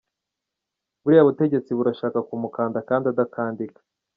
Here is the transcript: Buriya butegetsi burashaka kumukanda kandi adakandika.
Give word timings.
Buriya 1.01 1.27
butegetsi 1.27 1.71
burashaka 1.77 2.17
kumukanda 2.27 2.79
kandi 2.89 3.05
adakandika. 3.11 3.79